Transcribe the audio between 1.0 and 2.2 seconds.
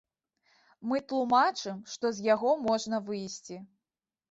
тлумачым, што